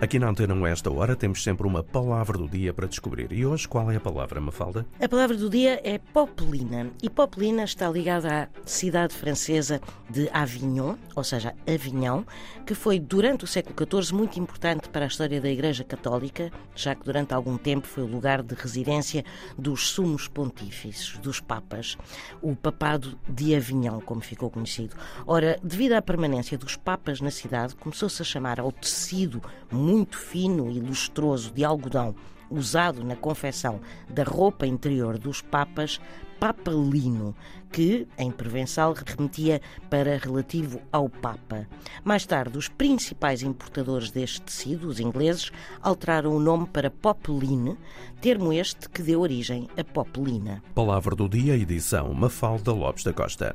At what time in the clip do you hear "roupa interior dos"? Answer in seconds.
34.22-35.40